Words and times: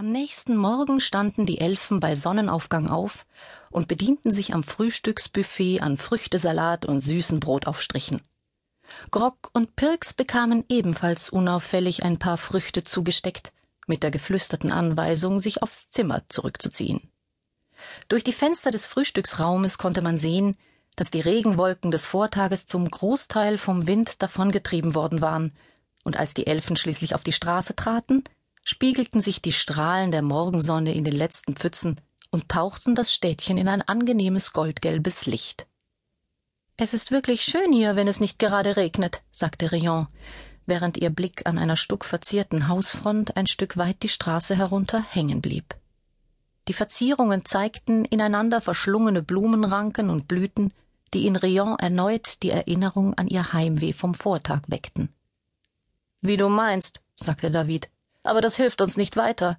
Am 0.00 0.12
nächsten 0.12 0.56
Morgen 0.56 0.98
standen 0.98 1.44
die 1.44 1.60
Elfen 1.60 2.00
bei 2.00 2.16
Sonnenaufgang 2.16 2.88
auf 2.88 3.26
und 3.70 3.86
bedienten 3.86 4.30
sich 4.30 4.54
am 4.54 4.64
Frühstücksbuffet 4.64 5.82
an 5.82 5.98
Früchtesalat 5.98 6.86
und 6.86 7.02
süßen 7.02 7.38
Brotaufstrichen. 7.38 8.22
Grog 9.10 9.50
und 9.52 9.76
Pirks 9.76 10.14
bekamen 10.14 10.64
ebenfalls 10.70 11.28
unauffällig 11.28 12.02
ein 12.02 12.18
paar 12.18 12.38
Früchte 12.38 12.82
zugesteckt, 12.82 13.52
mit 13.86 14.02
der 14.02 14.10
geflüsterten 14.10 14.72
Anweisung, 14.72 15.38
sich 15.38 15.62
aufs 15.62 15.90
Zimmer 15.90 16.22
zurückzuziehen. 16.30 17.10
Durch 18.08 18.24
die 18.24 18.32
Fenster 18.32 18.70
des 18.70 18.86
Frühstücksraumes 18.86 19.76
konnte 19.76 20.00
man 20.00 20.16
sehen, 20.16 20.56
dass 20.96 21.10
die 21.10 21.20
Regenwolken 21.20 21.90
des 21.90 22.06
Vortages 22.06 22.64
zum 22.64 22.90
Großteil 22.90 23.58
vom 23.58 23.86
Wind 23.86 24.22
davongetrieben 24.22 24.94
worden 24.94 25.20
waren, 25.20 25.52
und 26.04 26.16
als 26.16 26.32
die 26.32 26.46
Elfen 26.46 26.76
schließlich 26.76 27.14
auf 27.14 27.22
die 27.22 27.32
Straße 27.32 27.76
traten, 27.76 28.24
spiegelten 28.64 29.20
sich 29.20 29.42
die 29.42 29.52
Strahlen 29.52 30.10
der 30.10 30.22
Morgensonne 30.22 30.94
in 30.94 31.04
den 31.04 31.14
letzten 31.14 31.56
Pfützen 31.56 32.00
und 32.30 32.48
tauchten 32.48 32.94
das 32.94 33.12
Städtchen 33.12 33.58
in 33.58 33.68
ein 33.68 33.82
angenehmes 33.82 34.52
goldgelbes 34.52 35.26
Licht. 35.26 35.66
Es 36.76 36.94
ist 36.94 37.10
wirklich 37.10 37.42
schön 37.42 37.72
hier, 37.72 37.96
wenn 37.96 38.08
es 38.08 38.20
nicht 38.20 38.38
gerade 38.38 38.76
regnet, 38.76 39.22
sagte 39.32 39.70
Rion, 39.72 40.06
während 40.66 40.96
ihr 40.96 41.10
Blick 41.10 41.46
an 41.46 41.58
einer 41.58 41.76
stuckverzierten 41.76 42.68
Hausfront 42.68 43.36
ein 43.36 43.46
Stück 43.46 43.76
weit 43.76 44.02
die 44.02 44.08
Straße 44.08 44.56
herunter 44.56 45.02
hängen 45.02 45.42
blieb. 45.42 45.74
Die 46.68 46.72
Verzierungen 46.72 47.44
zeigten 47.44 48.04
ineinander 48.04 48.60
verschlungene 48.60 49.22
Blumenranken 49.22 50.08
und 50.08 50.28
Blüten, 50.28 50.72
die 51.12 51.26
in 51.26 51.36
Rion 51.36 51.76
erneut 51.78 52.42
die 52.42 52.50
Erinnerung 52.50 53.14
an 53.14 53.26
ihr 53.26 53.52
Heimweh 53.52 53.92
vom 53.92 54.14
Vortag 54.14 54.62
weckten. 54.68 55.12
Wie 56.20 56.36
du 56.36 56.48
meinst, 56.48 57.02
sagte 57.16 57.50
David, 57.50 57.90
aber 58.22 58.40
das 58.40 58.56
hilft 58.56 58.80
uns 58.80 58.96
nicht 58.96 59.16
weiter. 59.16 59.58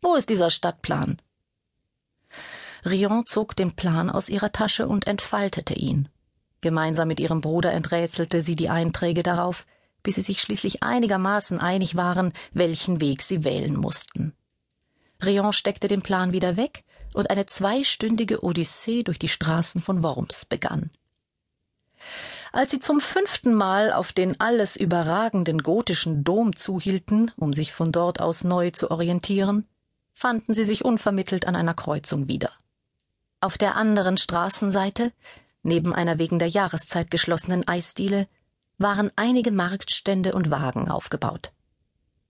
Wo 0.00 0.14
ist 0.14 0.28
dieser 0.28 0.50
Stadtplan? 0.50 1.20
Rion 2.84 3.24
zog 3.24 3.56
den 3.56 3.74
Plan 3.74 4.10
aus 4.10 4.28
ihrer 4.28 4.52
Tasche 4.52 4.86
und 4.86 5.06
entfaltete 5.06 5.74
ihn. 5.74 6.08
Gemeinsam 6.60 7.08
mit 7.08 7.20
ihrem 7.20 7.40
Bruder 7.40 7.72
enträtselte 7.72 8.42
sie 8.42 8.56
die 8.56 8.68
Einträge 8.68 9.22
darauf, 9.22 9.66
bis 10.02 10.16
sie 10.16 10.20
sich 10.20 10.40
schließlich 10.40 10.82
einigermaßen 10.82 11.58
einig 11.60 11.96
waren, 11.96 12.32
welchen 12.52 13.00
Weg 13.00 13.22
sie 13.22 13.44
wählen 13.44 13.74
mussten. 13.74 14.34
Rion 15.24 15.52
steckte 15.52 15.88
den 15.88 16.02
Plan 16.02 16.32
wieder 16.32 16.56
weg, 16.56 16.84
und 17.14 17.30
eine 17.30 17.46
zweistündige 17.46 18.42
Odyssee 18.42 19.04
durch 19.04 19.18
die 19.18 19.28
Straßen 19.28 19.80
von 19.80 20.02
Worms 20.02 20.44
begann. 20.44 20.90
Als 22.54 22.70
sie 22.70 22.78
zum 22.78 23.00
fünften 23.00 23.52
Mal 23.52 23.92
auf 23.92 24.12
den 24.12 24.38
alles 24.38 24.76
überragenden 24.76 25.64
gotischen 25.64 26.22
Dom 26.22 26.54
zuhielten, 26.54 27.32
um 27.36 27.52
sich 27.52 27.72
von 27.72 27.90
dort 27.90 28.20
aus 28.20 28.44
neu 28.44 28.70
zu 28.70 28.92
orientieren, 28.92 29.66
fanden 30.12 30.54
sie 30.54 30.64
sich 30.64 30.84
unvermittelt 30.84 31.48
an 31.48 31.56
einer 31.56 31.74
Kreuzung 31.74 32.28
wieder. 32.28 32.52
Auf 33.40 33.58
der 33.58 33.74
anderen 33.74 34.18
Straßenseite, 34.18 35.10
neben 35.64 35.92
einer 35.92 36.20
wegen 36.20 36.38
der 36.38 36.46
Jahreszeit 36.46 37.10
geschlossenen 37.10 37.66
Eisdiele, 37.66 38.28
waren 38.78 39.10
einige 39.16 39.50
Marktstände 39.50 40.32
und 40.32 40.52
Wagen 40.52 40.88
aufgebaut. 40.88 41.50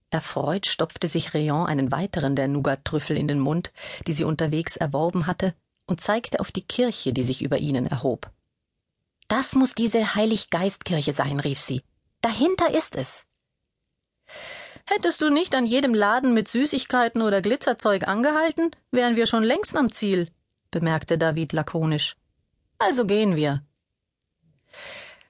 Erfreut 0.09 0.65
stopfte 0.65 1.07
sich 1.07 1.35
Rayon 1.35 1.67
einen 1.67 1.91
weiteren 1.91 2.35
der 2.35 2.47
Nougat-Trüffel 2.47 3.15
in 3.15 3.27
den 3.27 3.39
Mund, 3.39 3.71
die 4.07 4.13
sie 4.13 4.23
unterwegs 4.23 4.75
erworben 4.75 5.27
hatte, 5.27 5.53
und 5.85 6.01
zeigte 6.01 6.39
auf 6.39 6.51
die 6.51 6.65
Kirche, 6.65 7.13
die 7.13 7.21
sich 7.21 7.43
über 7.43 7.59
ihnen 7.59 7.85
erhob. 7.85 8.31
Das 9.27 9.55
muss 9.55 9.73
diese 9.73 10.15
Heiliggeistkirche 10.15 11.13
sein, 11.13 11.39
rief 11.39 11.59
sie. 11.59 11.81
Dahinter 12.21 12.73
ist 12.73 12.95
es. 12.95 13.25
Hättest 14.85 15.21
du 15.21 15.29
nicht 15.29 15.55
an 15.55 15.65
jedem 15.65 15.93
Laden 15.93 16.33
mit 16.33 16.47
Süßigkeiten 16.47 17.21
oder 17.21 17.41
Glitzerzeug 17.41 18.07
angehalten, 18.07 18.71
wären 18.91 19.15
wir 19.15 19.25
schon 19.25 19.43
längst 19.43 19.75
am 19.75 19.91
Ziel, 19.91 20.29
bemerkte 20.69 21.17
David 21.17 21.53
lakonisch. 21.53 22.15
Also 22.77 23.05
gehen 23.05 23.35
wir. 23.35 23.63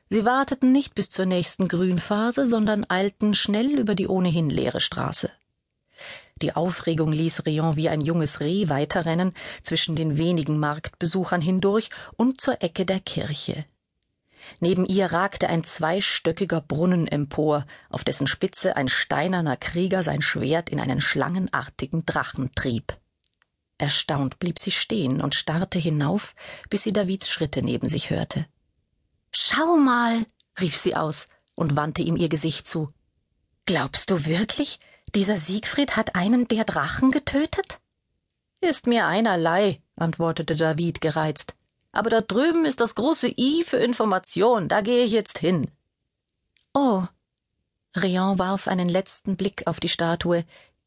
Sie 0.09 0.25
warteten 0.25 0.71
nicht 0.71 0.93
bis 0.93 1.09
zur 1.09 1.25
nächsten 1.25 1.67
Grünphase, 1.67 2.47
sondern 2.47 2.85
eilten 2.89 3.33
schnell 3.33 3.79
über 3.79 3.95
die 3.95 4.07
ohnehin 4.07 4.49
leere 4.49 4.81
Straße. 4.81 5.31
Die 6.41 6.53
Aufregung 6.53 7.13
ließ 7.13 7.45
Rion 7.45 7.77
wie 7.77 7.87
ein 7.87 8.01
junges 8.01 8.41
Reh 8.41 8.67
weiterrennen 8.67 9.33
zwischen 9.63 9.95
den 9.95 10.17
wenigen 10.17 10.59
Marktbesuchern 10.59 11.39
hindurch 11.39 11.89
und 12.17 12.41
zur 12.41 12.61
Ecke 12.61 12.85
der 12.85 12.99
Kirche. 12.99 13.65
Neben 14.59 14.85
ihr 14.85 15.11
ragte 15.11 15.49
ein 15.49 15.63
zweistöckiger 15.63 16.61
Brunnen 16.61 17.07
empor, 17.07 17.65
auf 17.89 18.03
dessen 18.03 18.27
Spitze 18.27 18.75
ein 18.75 18.87
steinerner 18.87 19.57
Krieger 19.57 20.03
sein 20.03 20.21
Schwert 20.21 20.69
in 20.69 20.79
einen 20.79 21.01
schlangenartigen 21.01 22.05
Drachen 22.05 22.53
trieb. 22.55 22.97
Erstaunt 23.77 24.39
blieb 24.39 24.59
sie 24.59 24.71
stehen 24.71 25.21
und 25.21 25.35
starrte 25.35 25.79
hinauf, 25.79 26.35
bis 26.69 26.83
sie 26.83 26.93
Davids 26.93 27.29
Schritte 27.29 27.61
neben 27.61 27.87
sich 27.87 28.09
hörte. 28.09 28.45
Schau 29.31 29.75
mal, 29.77 30.25
rief 30.59 30.77
sie 30.77 30.95
aus 30.95 31.27
und 31.55 31.75
wandte 31.75 32.01
ihm 32.01 32.15
ihr 32.15 32.29
Gesicht 32.29 32.67
zu. 32.67 32.93
Glaubst 33.65 34.09
du 34.11 34.25
wirklich, 34.25 34.79
dieser 35.13 35.37
Siegfried 35.37 35.97
hat 35.97 36.15
einen 36.15 36.47
der 36.47 36.63
Drachen 36.63 37.11
getötet? 37.11 37.79
Ist 38.61 38.87
mir 38.87 39.05
einerlei, 39.05 39.81
antwortete 39.95 40.55
David 40.55 41.01
gereizt 41.01 41.55
aber 41.95 42.09
da 42.09 42.21
drüben 42.21 42.65
ist 42.65 42.79
das 42.79 42.95
große 42.95 43.29
I 43.37 43.63
für 43.65 43.77
Information, 43.77 44.67
da 44.67 44.81
gehe 44.81 45.03
ich 45.03 45.11
jetzt 45.11 45.39
hin. 45.39 45.69
Oh. 46.73 47.03
Rion 47.95 48.37
warf 48.37 48.67
einen 48.67 48.89
letzten 48.89 49.37
Blick 49.37 49.63
auf 49.67 49.79
die 49.79 49.89
Statue, 49.89 50.43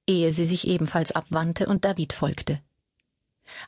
ehe 0.06 0.32
sie 0.32 0.44
sich 0.44 0.66
ebenfalls 0.66 1.12
abwandte 1.12 1.66
und 1.66 1.84
David 1.84 2.12
folgte. 2.12 2.60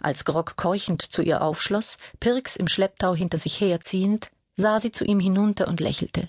Als 0.00 0.24
Grog 0.24 0.56
keuchend 0.56 1.02
zu 1.02 1.22
ihr 1.22 1.42
aufschloss, 1.42 1.98
Pirks 2.18 2.56
im 2.56 2.68
Schlepptau 2.68 3.14
hinter 3.14 3.38
sich 3.38 3.60
herziehend, 3.60 4.30
sah 4.56 4.78
sie 4.78 4.92
zu 4.92 5.04
ihm 5.04 5.20
hinunter 5.20 5.68
und 5.68 5.80
lächelte. 5.80 6.28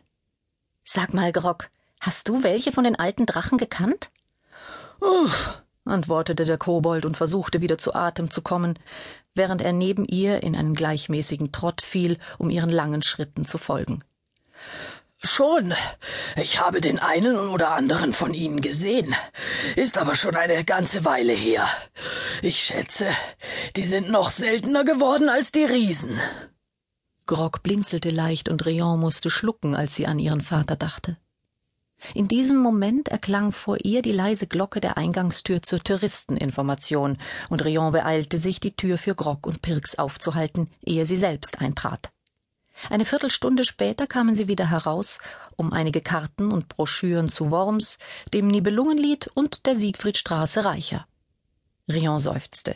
Sag 0.83 1.13
mal, 1.13 1.31
Grog, 1.31 1.69
hast 1.99 2.27
du 2.27 2.43
welche 2.43 2.71
von 2.71 2.83
den 2.83 2.97
alten 2.97 3.25
Drachen 3.25 3.57
gekannt? 3.57 4.09
Uff, 4.99 5.61
antwortete 5.85 6.45
der 6.45 6.57
Kobold 6.57 7.05
und 7.05 7.17
versuchte 7.17 7.61
wieder 7.61 7.77
zu 7.77 7.93
Atem 7.93 8.29
zu 8.29 8.41
kommen, 8.41 8.79
während 9.35 9.61
er 9.61 9.73
neben 9.73 10.05
ihr 10.05 10.43
in 10.43 10.55
einen 10.55 10.73
gleichmäßigen 10.73 11.51
Trott 11.51 11.81
fiel, 11.81 12.17
um 12.37 12.49
ihren 12.49 12.69
langen 12.69 13.01
Schritten 13.01 13.45
zu 13.45 13.57
folgen. 13.57 14.03
Schon. 15.23 15.73
Ich 16.35 16.59
habe 16.59 16.81
den 16.81 16.97
einen 16.97 17.37
oder 17.37 17.71
anderen 17.71 18.11
von 18.11 18.33
ihnen 18.33 18.61
gesehen. 18.61 19.13
Ist 19.75 19.99
aber 19.99 20.15
schon 20.15 20.35
eine 20.35 20.63
ganze 20.63 21.05
Weile 21.05 21.33
her. 21.33 21.67
Ich 22.41 22.63
schätze, 22.63 23.07
die 23.75 23.85
sind 23.85 24.09
noch 24.09 24.31
seltener 24.31 24.83
geworden 24.83 25.29
als 25.29 25.51
die 25.51 25.63
Riesen. 25.63 26.19
Grog 27.27 27.61
blinzelte 27.61 28.09
leicht 28.09 28.49
und 28.49 28.65
Rion 28.65 28.99
musste 28.99 29.29
schlucken, 29.29 29.75
als 29.75 29.95
sie 29.95 30.07
an 30.07 30.17
ihren 30.17 30.41
Vater 30.41 30.75
dachte. 30.75 31.17
In 32.13 32.27
diesem 32.27 32.57
Moment 32.57 33.09
erklang 33.09 33.51
vor 33.51 33.77
ihr 33.83 34.01
die 34.01 34.11
leise 34.11 34.47
Glocke 34.47 34.81
der 34.81 34.97
Eingangstür 34.97 35.61
zur 35.61 35.83
Touristeninformation, 35.83 37.17
und 37.49 37.63
Rion 37.63 37.91
beeilte 37.91 38.37
sich, 38.37 38.59
die 38.59 38.75
Tür 38.75 38.97
für 38.97 39.15
Grog 39.15 39.45
und 39.45 39.61
Pirks 39.61 39.97
aufzuhalten, 39.97 40.69
ehe 40.83 41.05
sie 41.05 41.17
selbst 41.17 41.61
eintrat. 41.61 42.11
Eine 42.89 43.05
Viertelstunde 43.05 43.63
später 43.63 44.07
kamen 44.07 44.33
sie 44.33 44.47
wieder 44.47 44.69
heraus, 44.69 45.19
um 45.55 45.71
einige 45.71 46.01
Karten 46.01 46.51
und 46.51 46.67
Broschüren 46.67 47.29
zu 47.29 47.51
Worms, 47.51 47.99
dem 48.33 48.47
Nibelungenlied 48.47 49.29
und 49.35 49.65
der 49.67 49.75
Siegfriedstraße 49.75 50.65
reicher. 50.65 51.05
Rion 51.87 52.19
seufzte. 52.19 52.75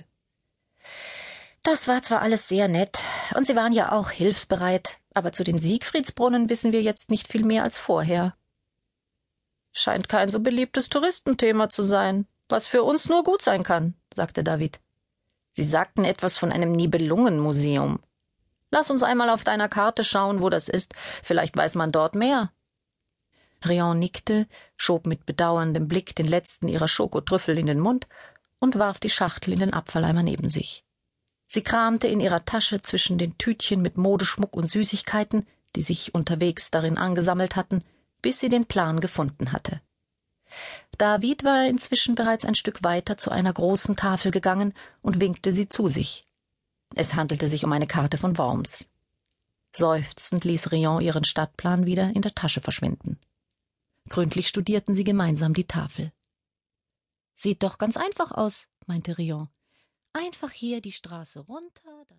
Das 1.63 1.87
war 1.87 2.03
zwar 2.03 2.21
alles 2.21 2.47
sehr 2.47 2.67
nett, 2.67 2.99
und 3.35 3.47
sie 3.47 3.55
waren 3.55 3.73
ja 3.73 3.91
auch 3.91 4.11
hilfsbereit, 4.11 4.97
aber 5.15 5.31
zu 5.31 5.43
den 5.43 5.57
Siegfriedsbrunnen 5.57 6.49
wissen 6.49 6.71
wir 6.71 6.83
jetzt 6.83 7.09
nicht 7.09 7.27
viel 7.27 7.43
mehr 7.43 7.63
als 7.63 7.79
vorher. 7.79 8.35
Scheint 9.77 10.07
kein 10.07 10.29
so 10.29 10.39
beliebtes 10.39 10.87
Touristenthema 10.87 11.67
zu 11.67 11.83
sein, 11.83 12.27
was 12.47 12.65
für 12.65 12.83
uns 12.83 13.09
nur 13.09 13.25
gut 13.25 13.41
sein 13.41 13.63
kann, 13.63 13.93
sagte 14.13 14.41
David. 14.41 14.79
Sie 15.51 15.65
sagten 15.65 16.05
etwas 16.05 16.37
von 16.37 16.53
einem 16.53 16.71
Nibelungenmuseum. 16.71 17.99
Lass 18.71 18.89
uns 18.89 19.03
einmal 19.03 19.29
auf 19.29 19.43
deiner 19.43 19.67
Karte 19.67 20.05
schauen, 20.05 20.39
wo 20.39 20.49
das 20.49 20.69
ist. 20.69 20.93
Vielleicht 21.23 21.57
weiß 21.57 21.75
man 21.75 21.91
dort 21.91 22.15
mehr. 22.15 22.53
Rion 23.67 23.99
nickte, 23.99 24.47
schob 24.77 25.07
mit 25.07 25.25
bedauerndem 25.25 25.89
Blick 25.89 26.15
den 26.15 26.27
letzten 26.27 26.69
ihrer 26.69 26.87
Schokotrüffel 26.87 27.57
in 27.57 27.65
den 27.65 27.81
Mund 27.81 28.07
und 28.59 28.79
warf 28.79 29.01
die 29.01 29.09
Schachtel 29.09 29.51
in 29.51 29.59
den 29.59 29.73
Abfalleimer 29.73 30.23
neben 30.23 30.47
sich. 30.47 30.85
Sie 31.47 31.63
kramte 31.63 32.07
in 32.07 32.21
ihrer 32.21 32.45
Tasche 32.45 32.81
zwischen 32.81 33.17
den 33.17 33.37
Tütchen 33.37 33.81
mit 33.81 33.97
Modeschmuck 33.97 34.55
und 34.55 34.67
Süßigkeiten, 34.67 35.45
die 35.75 35.81
sich 35.81 36.15
unterwegs 36.15 36.71
darin 36.71 36.97
angesammelt 36.97 37.57
hatten, 37.57 37.83
bis 38.25 38.39
sie 38.39 38.49
den 38.49 38.65
Plan 38.65 39.01
gefunden 39.01 39.51
hatte. 39.51 39.81
David 40.97 41.43
war 41.43 41.67
inzwischen 41.67 42.15
bereits 42.15 42.43
ein 42.43 42.55
Stück 42.55 42.83
weiter 42.83 43.17
zu 43.17 43.29
einer 43.29 43.53
großen 43.53 43.95
Tafel 43.95 44.31
gegangen 44.31 44.73
und 45.03 45.21
winkte 45.21 45.53
sie 45.53 45.67
zu 45.67 45.89
sich. 45.89 46.25
Es 46.95 47.13
handelte 47.13 47.47
sich 47.47 47.63
um 47.63 47.71
eine 47.71 47.85
Karte 47.85 48.17
von 48.17 48.35
Worms. 48.39 48.89
Seufzend 49.73 50.43
ließ 50.43 50.71
Rion 50.71 51.03
ihren 51.03 51.23
Stadtplan 51.23 51.85
wieder 51.85 52.15
in 52.15 52.23
der 52.23 52.33
Tasche 52.33 52.61
verschwinden. 52.61 53.19
Gründlich 54.09 54.47
studierten 54.47 54.95
sie 54.95 55.03
gemeinsam 55.03 55.53
die 55.53 55.67
Tafel. 55.67 56.11
Sieht 57.35 57.61
doch 57.61 57.77
ganz 57.77 57.95
einfach 57.95 58.31
aus, 58.31 58.65
meinte 58.87 59.19
Rion. 59.19 59.49
Einfach 60.13 60.49
hier 60.49 60.81
die 60.81 60.93
Straße 60.93 61.41
runter, 61.41 62.05
dann 62.07 62.13